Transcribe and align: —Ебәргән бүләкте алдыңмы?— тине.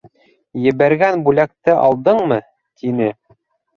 —Ебәргән 0.67 1.21
бүләкте 1.27 1.77
алдыңмы?— 1.85 2.41
тине. 2.83 3.11